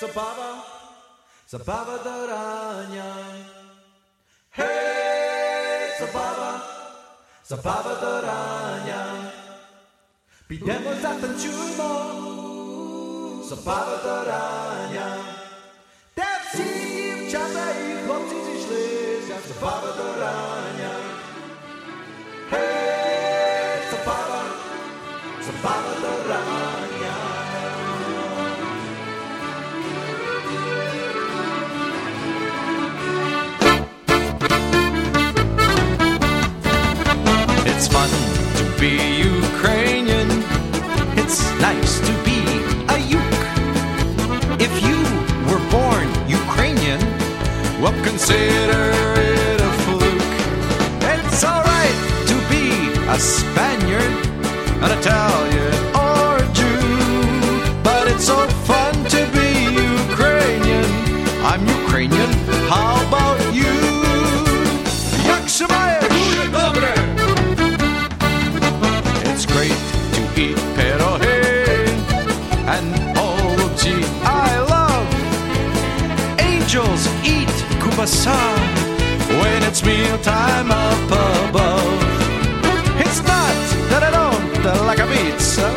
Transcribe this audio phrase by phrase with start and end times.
[0.00, 0.50] zabawa,
[1.46, 3.10] zabawa do ranja.
[4.50, 6.50] Hej, zabawa,
[7.44, 9.02] zabawa do ranja.
[10.48, 11.90] Pidemo, zatańczujmo,
[13.48, 15.08] zabawa do rania.
[16.14, 16.68] Te wsi,
[17.30, 18.84] dziewczęta i chłopcy źli,
[19.48, 21.07] zabawa do ranja.
[37.98, 38.10] Fun
[38.58, 38.94] to be
[39.42, 40.28] Ukrainian.
[41.20, 42.40] It's nice to be
[42.94, 43.40] a Uk.
[44.66, 44.98] If you
[45.48, 46.06] were born
[46.40, 47.00] Ukrainian,
[47.80, 48.82] well, consider
[49.30, 50.32] it a fluke.
[51.12, 51.98] It's alright
[52.30, 52.66] to be
[53.16, 54.14] a Spaniard,
[54.84, 55.47] an Italian,
[78.08, 78.36] kubasa
[79.40, 81.10] when it's mealtime up
[81.48, 82.02] above.
[83.00, 83.56] It's not
[83.90, 85.68] that I don't like a pizza,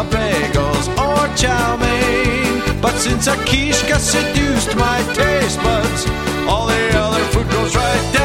[0.00, 6.06] a bagels or chow mein, but since a quiche got seduced my taste buds,
[6.48, 8.23] all the other food goes right down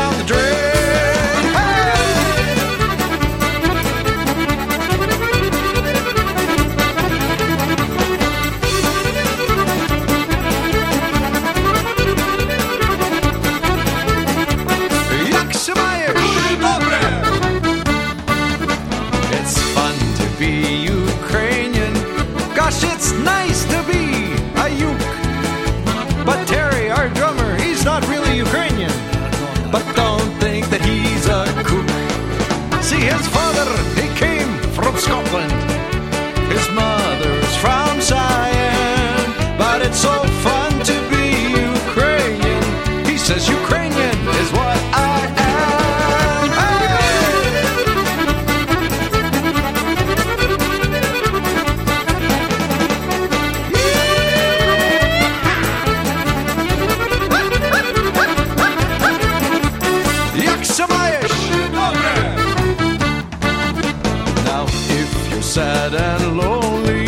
[65.60, 67.04] sad and lonely,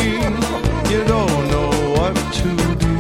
[0.91, 2.50] you don't know what to
[2.85, 2.94] do.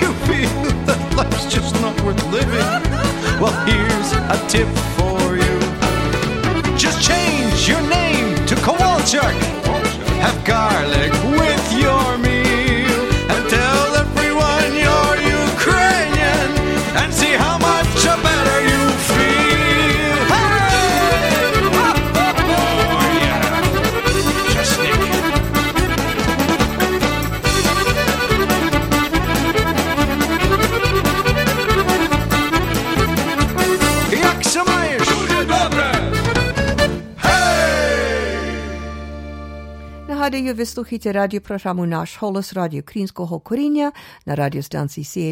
[0.00, 0.54] You feel
[0.88, 2.70] that life's just not worth living.
[3.40, 5.41] Well, here's a tip for you.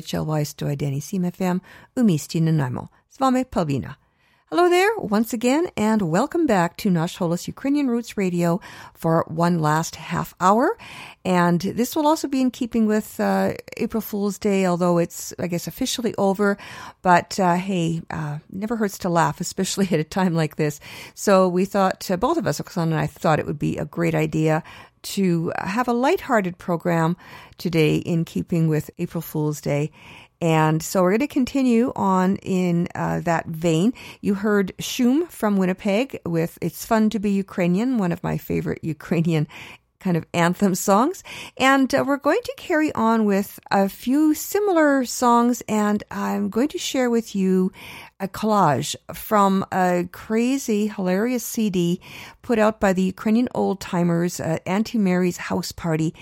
[0.00, 1.60] CHLY 101.7 FM
[4.52, 8.60] Hello there once again and welcome back to Nash Holos Ukrainian Roots Radio
[8.94, 10.76] for one last half hour.
[11.24, 15.46] And this will also be in keeping with uh, April Fool's Day, although it's, I
[15.46, 16.58] guess, officially over.
[17.00, 20.80] But uh, hey, uh, never hurts to laugh, especially at a time like this.
[21.14, 23.84] So we thought, uh, both of us, Oksana and I, thought it would be a
[23.84, 24.64] great idea
[25.02, 27.16] to have a lighthearted program
[27.58, 29.90] today in keeping with April Fool's Day.
[30.42, 33.92] And so we're going to continue on in uh, that vein.
[34.22, 38.82] You heard Shum from Winnipeg with It's Fun to Be Ukrainian, one of my favorite
[38.82, 39.46] Ukrainian
[40.00, 41.22] kind of anthem songs.
[41.56, 46.68] And uh, we're going to carry on with a few similar songs, and I'm going
[46.68, 47.70] to share with you
[48.18, 52.00] a collage from a crazy, hilarious CD
[52.42, 56.14] put out by the Ukrainian old timers, uh, Auntie Mary's House Party.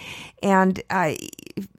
[0.43, 1.14] And uh,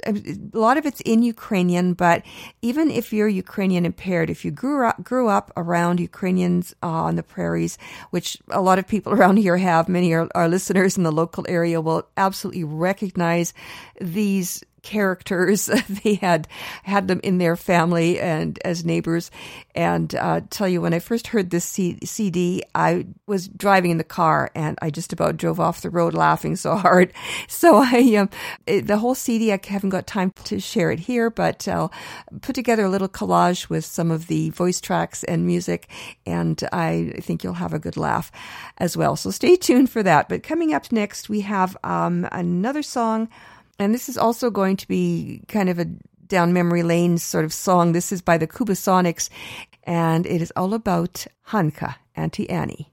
[0.06, 0.14] a
[0.54, 2.24] lot of it's in Ukrainian, but
[2.62, 7.16] even if you're Ukrainian impaired, if you grew up, grew up around Ukrainians uh, on
[7.16, 7.78] the prairies,
[8.12, 11.46] which a lot of people around here have, many of our listeners in the local
[11.48, 13.54] area will absolutely recognize
[14.00, 15.66] these characters.
[16.04, 16.48] they had
[16.82, 19.30] had them in their family and as neighbors.
[19.76, 24.00] And uh, tell you, when I first heard this C- CD, I was driving in
[24.00, 27.14] the car and I just about drove off the road laughing so hard.
[27.48, 28.30] So I, um,
[28.66, 31.92] it, the whole CD, I haven't got time to share it here, but I'll
[32.42, 35.90] put together a little collage with some of the voice tracks and music,
[36.26, 38.32] and I think you'll have a good laugh
[38.78, 39.16] as well.
[39.16, 40.30] So stay tuned for that.
[40.30, 43.30] But coming up next, we have um, another song,
[43.80, 45.86] and this is also going to be kind of a
[46.28, 47.94] down memory lane sort of song.
[47.94, 49.30] This is by the Kubasonics,
[49.84, 52.92] and it is all about Hanka, Auntie Annie.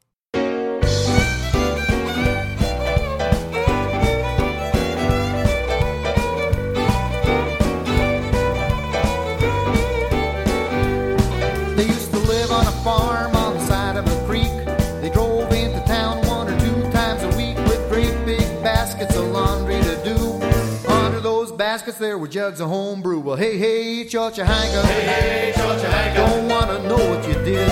[22.26, 23.20] Were jugs of home brew.
[23.20, 24.82] Well, hey, hey, Chorchahanka.
[24.84, 26.17] Hey, hey, Chorchahanka.
[26.17, 27.69] Don't wanna know what you did.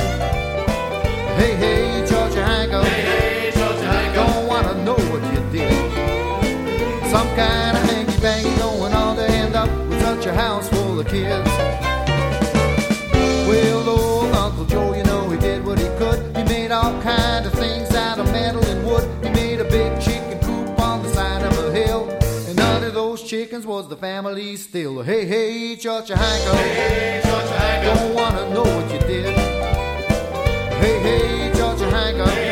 [1.39, 2.85] Hey, hey, Chorchahanka.
[2.85, 4.15] Hey, hey, Chorchahanka.
[4.15, 5.73] Don't wanna know what you did.
[7.11, 11.09] Some kind of hanky-panky going on to end up with such a house full of
[11.09, 11.94] kids.
[23.75, 25.03] Was the family still.
[25.03, 26.53] Hey, hey, Chorchahanka.
[26.55, 27.85] Hey, hey, Chorchahanka.
[27.87, 29.37] Don't wanna know what you did.
[30.83, 32.25] Hey, hey, Chorchahanka.
[32.29, 32.44] Hey, hey,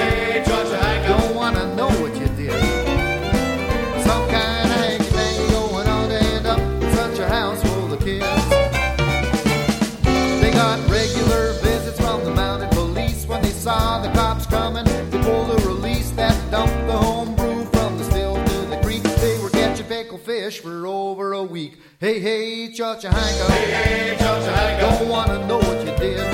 [20.53, 21.79] fish for over a week.
[21.99, 23.51] Hey, hey, Chorchahanka.
[23.51, 24.81] Hey, hey, Chorchahanka.
[24.81, 26.33] Don't wanna know what you did.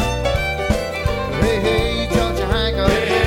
[1.43, 2.89] Hey, hey, Chorchahanka.
[2.89, 3.18] Hey,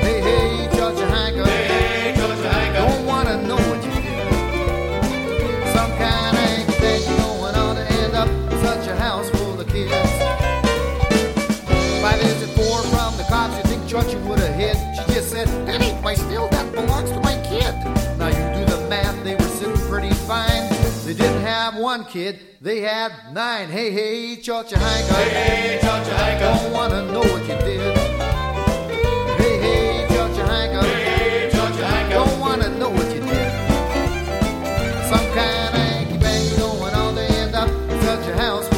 [0.00, 1.46] Hey, hey, Chorchahanka.
[1.46, 2.74] Hey, Chorchahanka.
[2.74, 4.28] Don't wanna know what you did.
[5.74, 6.47] Some kind of
[21.88, 23.70] one kid, they had nine.
[23.70, 25.14] Hey, hey, Chorchahanka.
[25.14, 26.40] Hey, hey, Chorchahanka.
[26.40, 27.96] Don't wanna know what you did.
[29.40, 30.82] Hey, hey, Chorchahanka.
[30.84, 32.10] Hey, hey, Chorchahanka.
[32.10, 33.50] Don't wanna know what you did.
[35.10, 38.77] Some kind of hanky-panky going on to end up with such a house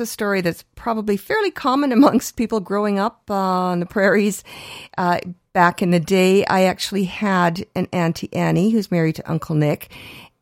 [0.00, 4.42] a story that's probably fairly common amongst people growing up uh, on the prairies.
[4.98, 5.18] Uh,
[5.52, 9.90] back in the day, I actually had an Auntie Annie who's married to Uncle Nick,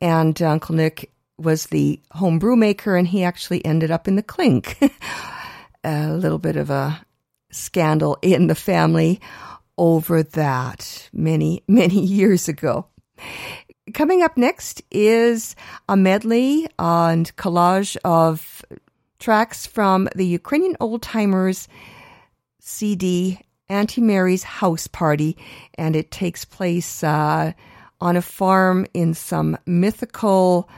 [0.01, 4.23] and Uncle Nick was the home brew maker, and he actually ended up in the
[4.23, 4.77] clink.
[5.83, 7.01] a little bit of a
[7.51, 9.19] scandal in the family
[9.77, 12.87] over that many, many years ago.
[13.93, 15.55] Coming up next is
[15.87, 18.63] a medley and collage of
[19.18, 21.68] tracks from the Ukrainian Old Timers
[22.60, 25.36] CD, Auntie Mary's House Party,
[25.76, 27.52] and it takes place uh,
[28.00, 30.68] on a farm in some mythical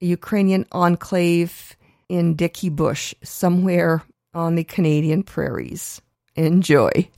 [0.00, 1.76] Ukrainian enclave
[2.08, 4.02] in Dickey Bush, somewhere
[4.34, 6.00] on the Canadian prairies.
[6.36, 7.08] Enjoy.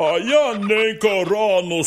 [0.00, 1.82] А я ненька рано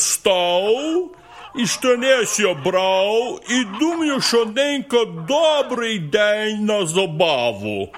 [1.65, 7.89] Штанеся брав, і думаю, що ненька добрий день на забаву.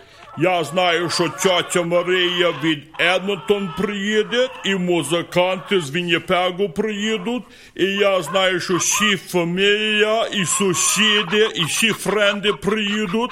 [0.40, 7.42] Я знаю, що тьотя Марія від Едмонтон приїде, і музиканти з Вінніпегу приїдуть,
[7.74, 13.30] і я знаю, що всі фамілія, і сусіди, і всі френди приїдуть,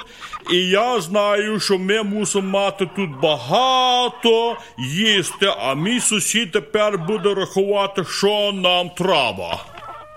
[0.52, 7.34] і я знаю, що ми мусимо мати тут багато їсти, а мій сусід тепер буде
[7.34, 9.75] рахувати, що нам треба.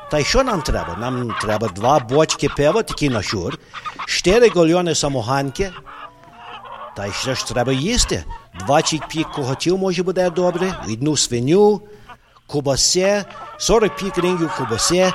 [0.09, 0.95] Та й що нам треба?
[0.99, 3.57] Нам треба два бочки пива, такі на щур,
[4.07, 5.71] чотири гальйони самоганки,
[6.95, 8.23] та й ще ж треба їсти.
[8.59, 11.81] 25 коготів може буде добре, одну свиню,
[12.47, 13.25] кубасе,
[13.57, 15.13] 45 рингів кубасе,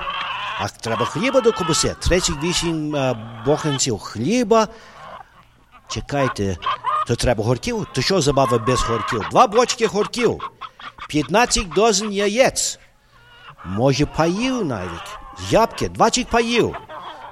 [0.60, 4.68] а треба хліба до кубасе, 38 е, боханців хліба.
[5.88, 6.56] Чекайте,
[7.06, 7.86] то треба горків?
[7.92, 9.26] То що забава без горків?
[9.30, 10.38] Два бочки горків,
[11.08, 12.78] 15 дозин яєць,
[13.66, 15.18] може паїв навіть,
[15.50, 16.76] ябки, 20 паїв,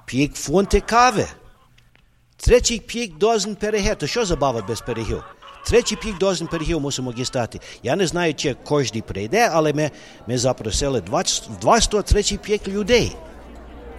[0.06, 1.26] пік фунти кави.
[2.36, 3.96] Третій пік дозен пирогів.
[3.96, 5.24] То що забава без пирогів?
[5.64, 7.60] Третій пік дозен пирогів мусимо дістати.
[7.82, 9.90] Я не знаю, чи кожен прийде, але ми,
[10.26, 13.16] ми запросили 20, 230 пік людей.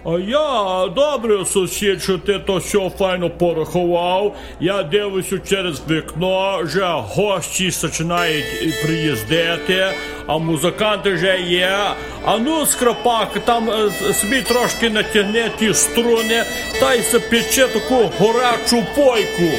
[0.06, 4.36] А я добре, сусід, що ти то все файно порахував.
[4.60, 8.44] Я дивлюся через вікно, вже гості починають
[8.84, 9.86] приїздити,
[10.26, 11.78] а музиканти вже є.
[12.24, 16.44] А ну, скрапак, там е, собі трошки натягне ті струни,
[16.80, 19.58] та й запече таку горячу пойку.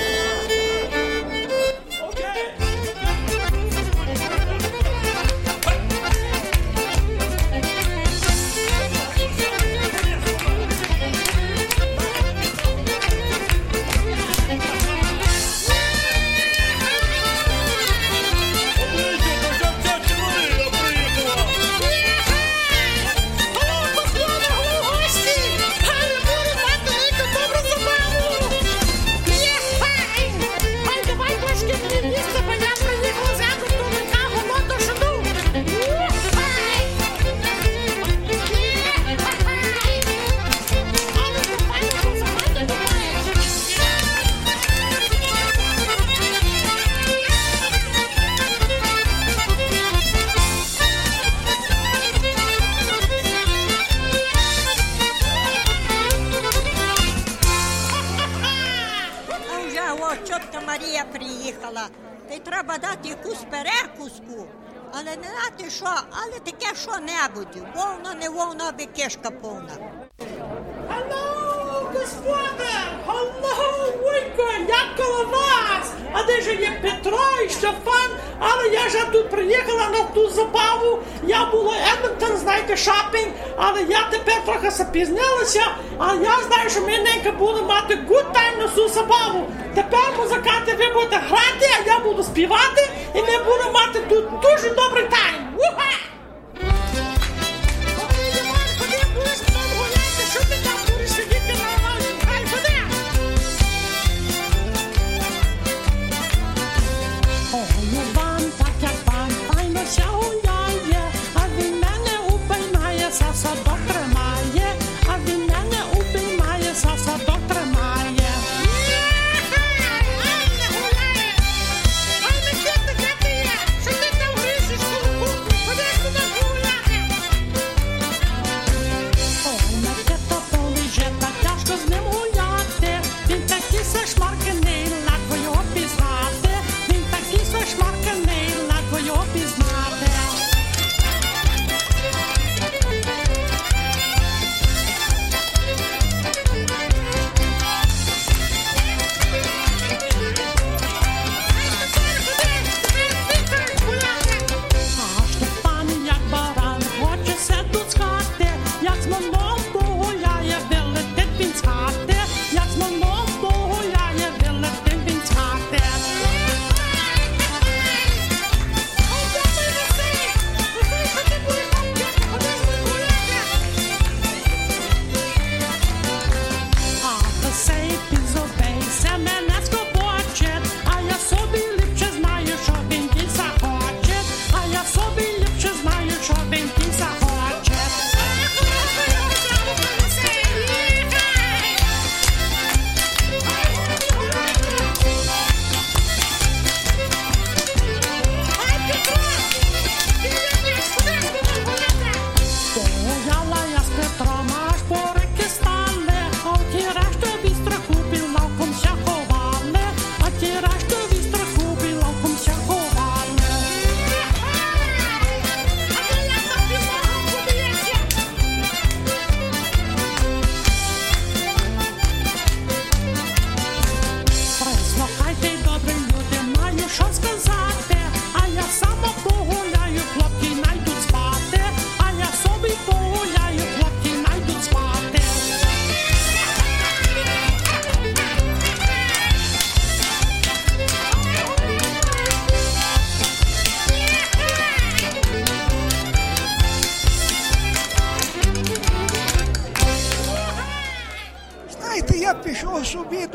[76.82, 78.10] Петро і Штефан?
[78.40, 81.00] Але я ж тут приїхала на ту забаву.
[81.28, 85.64] Я була Едмонтон, знаєте, шопінг, але я тепер трохи запізнилася,
[85.98, 89.48] але я знаю, що ми ненька будемо мати good time на цю забаву.
[89.76, 94.70] Тепер музиканти ви будете грати, а я буду співати, і ми будемо мати тут дуже
[94.70, 95.45] добрий тайм.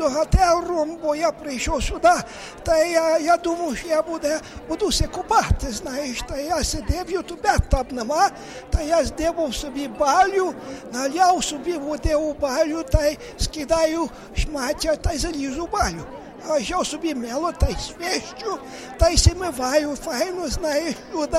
[0.00, 2.08] до готель-рум, бо я прийшов сюди,
[2.62, 7.56] та я, я думав, що я буде, буду се купати, знаєш, та я сидів, ютубе
[7.70, 8.30] там нема,
[8.70, 10.54] та я здивав собі балю,
[10.92, 16.04] наляв собі води у балю, та й скидаю шмаття, та й залізу в балю.
[16.49, 16.59] А
[17.15, 18.57] мило та й свищу,
[18.99, 21.37] та й си миваю, файно знаєш сюди.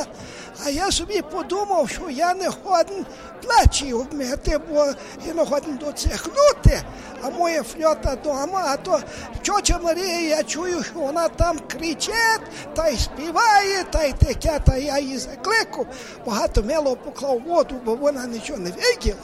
[0.64, 3.06] А я собі подумав, що я не годен
[3.42, 4.86] плечі обмити, бо
[5.26, 6.82] я не годен доцехнути.
[7.22, 9.00] А моя фльота дома, а то
[9.42, 12.40] чоча Марія, я чую, що вона там кричить,
[12.74, 15.86] та й співає, та й таке, та я її закликав.
[16.26, 19.16] Багато мило поклав воду, бо вона нічого не виділа.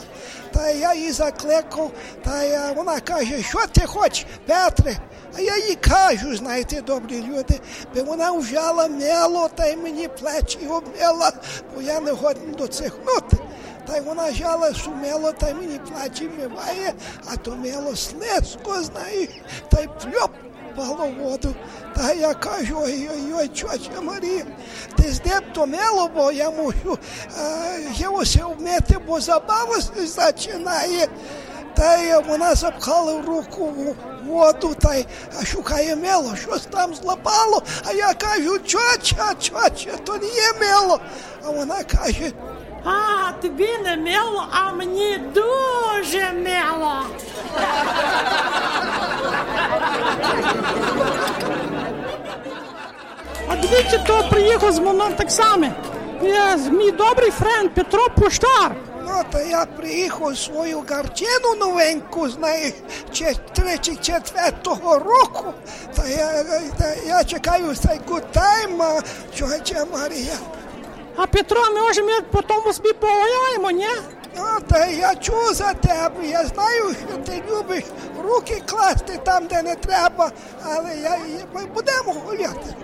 [0.53, 1.91] Та я її закликав,
[2.23, 4.97] та я, вона каже, що ти хочеш, Петре?
[5.37, 7.59] А я їй кажу, знаєте, добрі люди,
[7.95, 11.31] бо вона взяла мело та й мені плечі обмила,
[11.75, 13.37] бо я не годен доцихнути.
[13.87, 16.93] Та й вона взяла сумело, та й мені плечі вмиває,
[17.33, 19.29] а то мело слизько, знаєш,
[19.69, 20.31] та й пльоп
[20.75, 21.55] пало воду.
[21.95, 24.45] Та я кажу, ой-ой-ой, чоча Марія,
[24.95, 26.97] ти здеб то мело, бо я мушу
[27.39, 29.77] е, його се вмити, бо забава
[30.15, 31.07] починає.
[31.75, 33.95] Та й вона запхала руку в
[34.27, 35.05] воду та й
[35.45, 37.63] шукає мило, щось там злапало.
[37.85, 40.99] А я кажу, чоча, чоча, то не є мило.
[41.45, 42.31] А вона каже,
[42.85, 46.93] А, тобі не мило, а мені дуже мило.
[53.47, 55.67] А дивіться, то приїхав з мною так само.
[56.71, 58.71] Мій добрий френд Петро Пуштар.
[59.09, 62.73] No, to ja prijiho svoju garčenu novenku, znaš,
[63.55, 65.53] treći, četvrtog roku.
[65.95, 66.43] Da ja,
[66.79, 69.01] da ja čekaju taj good time,
[69.35, 70.35] čovječe Marija.
[71.17, 73.87] A Petro, може ми потім собі повоюємо, ні?
[74.37, 77.83] Ну, та я чую за тебе, я знаю, що ти любиш
[78.23, 80.31] руки класти там, де не треба,
[80.63, 81.17] але я,
[81.53, 82.75] ми будемо гуляти.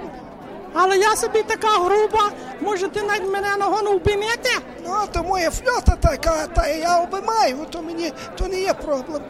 [0.78, 4.60] Але я собі така груба, може ти навіть мене нагону не?
[4.86, 9.22] Ну, то моя фльота така, та я обіймаю, то мені то не є проблем.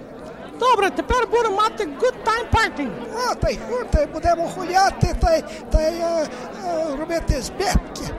[0.60, 2.88] Добре, тепер будемо мати good time party.
[3.30, 6.28] А, та й що, та й будемо гуляти, та й, та й е,
[6.66, 8.14] е, робити збитки.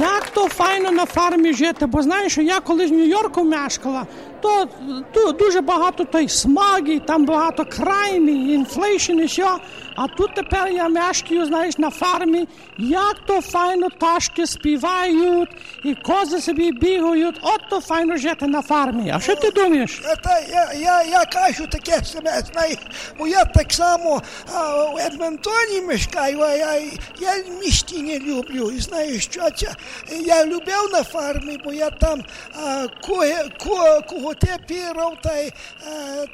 [0.00, 1.86] Як то файно на фармі жити?
[1.86, 4.06] Бо знаєш, що я коли в Нью-Йорку мешкала,
[4.40, 4.68] то,
[5.12, 9.56] то дуже багато той смаги, там багато крайні, інфлейшн і все.
[9.96, 12.48] А тут тепер я мешкаю, знаєш, на фармі.
[12.78, 15.48] Як то файно ташки співають,
[15.84, 17.38] і кози собі бігають.
[17.42, 19.12] От то файно жити на фармі.
[19.16, 20.02] А що ти думаєш?
[20.04, 22.78] Е, Та я, я, я кажу таке себе, знаєш,
[23.18, 24.22] бо я так само
[24.54, 26.74] а, в Едмонтоні мешкаю, а я,
[27.20, 28.70] я місті не люблю.
[28.70, 29.72] І знаєш, що це?
[30.20, 32.22] Я любив на фармі, бо я там
[32.62, 33.24] а, кого,
[33.64, 35.52] кого, кого те пірав, та й,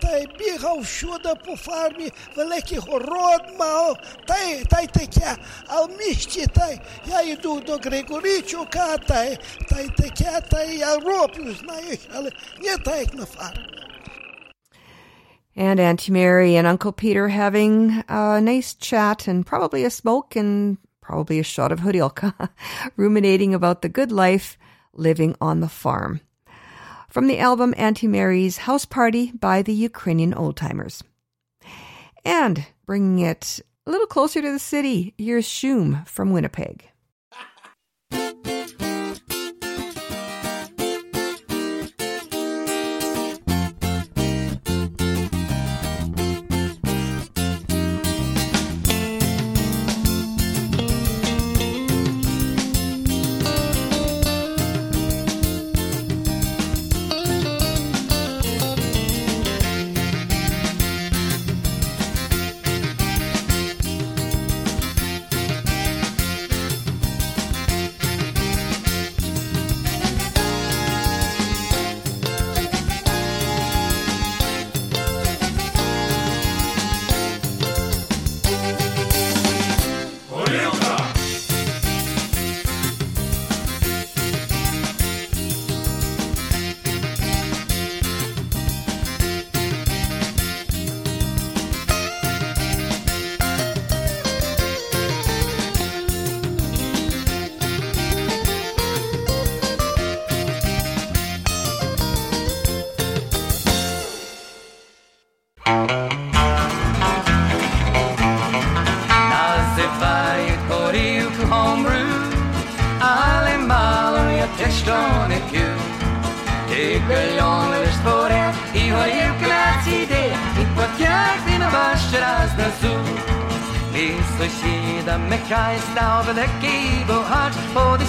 [0.02, 6.80] та й бігав всюди по фармі, великий город mau, tai, tai tekea al miștii, tai,
[7.08, 12.30] ia du do Gregoriciu, ca tai, tai tekea, tai al ropiu, знаешь, ale
[12.60, 13.26] не tai на.
[15.58, 20.76] And Auntie Mary and Uncle Peter having a nice chat and probably a smoke and
[21.00, 22.50] probably a shot of horilka,
[22.96, 24.58] ruminating about the good life
[24.92, 26.20] living on the farm.
[27.08, 31.02] From the album Auntie Mary's House Party by the Ukrainian Oldtimers.
[32.26, 36.88] And bringing it a little closer to the city, here's Shum from Winnipeg.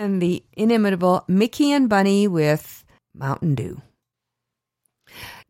[0.00, 3.76] And the inimitable Mickey and Bunny with Mountain Dew.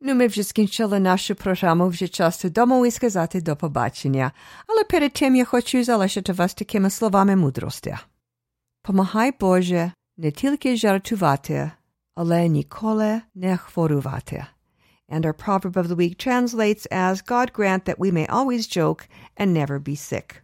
[0.00, 4.32] Ну, ми вже скінчили нашу програму, вже час додому і сказати до побачення.
[4.66, 7.96] Але перед тим я хочу залишити вас такими словами мудрості.
[8.82, 11.70] Помагай, Боже, не тільки жартувати,
[12.14, 14.46] але ніколи не хворувати.
[15.08, 19.08] And our proverb of the week translates as God grant that we may always joke
[19.36, 20.42] and never be sick.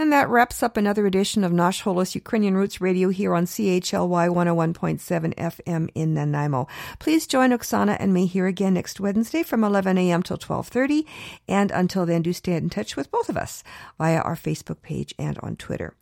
[0.00, 4.30] And that wraps up another edition of Nash Holos Ukrainian Roots Radio here on CHLY
[4.30, 6.68] 101.7 FM in Nanaimo.
[6.98, 10.22] Please join Oksana and me here again next Wednesday from 11 a.m.
[10.22, 11.04] till 12.30.
[11.46, 13.62] And until then, do stay in touch with both of us
[13.98, 15.94] via our Facebook page and on Twitter.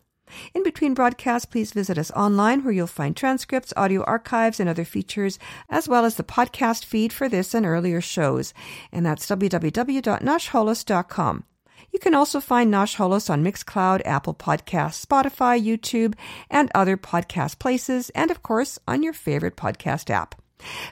[0.55, 4.85] In between broadcasts, please visit us online where you'll find transcripts, audio archives, and other
[4.85, 8.55] features, as well as the podcast feed for this and earlier shows.
[8.93, 11.45] And that's www.nashholos.com.
[11.93, 16.15] You can also find Nash Holos on Mixcloud, Apple Podcasts, Spotify, YouTube,
[16.51, 20.35] and other podcast places, and of course on your favorite podcast app.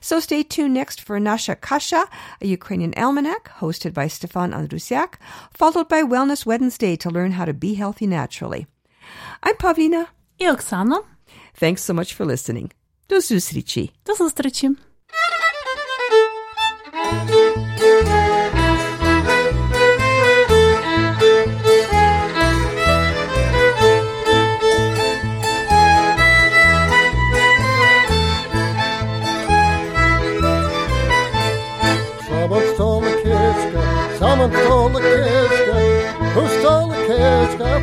[0.01, 2.07] So stay tuned next for Nasha Kasha,
[2.41, 5.15] a Ukrainian almanac hosted by Stefan Andrusiak,
[5.53, 8.67] followed by Wellness Wednesday to learn how to be healthy naturally.
[9.43, 10.07] I'm Pavlina.
[10.39, 11.03] И Oksana.
[11.55, 12.71] Thanks so much for listening.
[13.09, 13.91] До зустрічі.
[14.07, 14.71] До зустрічі.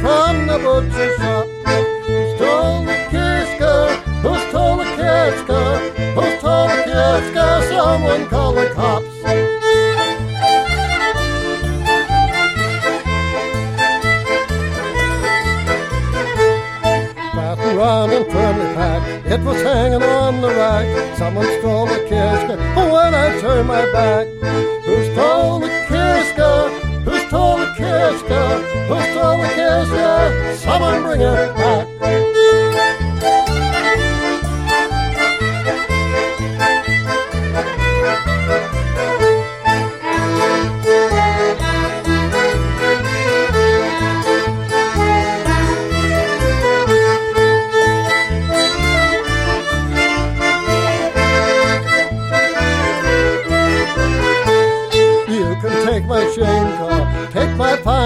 [0.03, 1.52] From the butcher shop?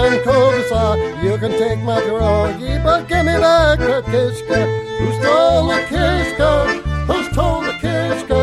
[0.07, 1.23] And cul-de-sac.
[1.23, 4.59] You can take my pierogi, but give me back the kishka.
[4.99, 6.49] Who stole the kishka?
[7.07, 8.39] Who stole the kishka?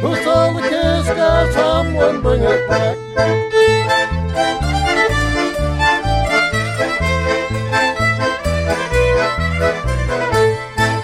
[0.00, 1.52] Who stole the kishka?
[1.52, 2.96] Someone bring it back.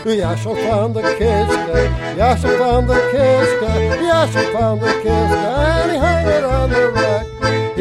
[0.05, 3.71] Yasha found the kishka, Yasha found the kishka,
[4.03, 7.32] Yasha found the kishka, and he hung it on the rack.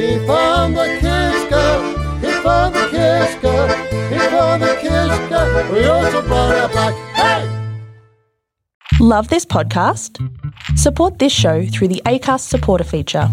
[0.01, 3.53] Found the kishka, he found the kishka,
[4.09, 6.93] he found the kishka, we also brought it back.
[7.13, 7.47] Hey!
[8.99, 10.17] Love this podcast?
[10.75, 13.29] Support this show through the ACAST supporter feature.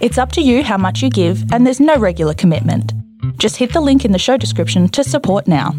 [0.00, 2.92] It's up to you how much you give, and there's no regular commitment.
[3.38, 5.74] Just hit the link in the show description to support now.